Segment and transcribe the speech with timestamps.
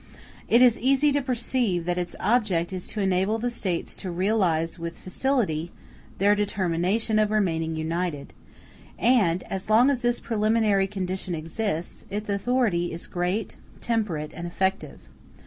[0.47, 4.79] It is easy to perceive that its object is to enable the States to realize
[4.79, 5.71] with facility
[6.17, 8.33] their determination of remaining united;
[8.97, 15.01] and, as long as this preliminary condition exists, its authority is great, temperate, and effective.